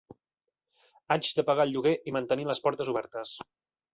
[1.15, 3.37] Haig de pagar el lloguer i mantenir les portes obertes.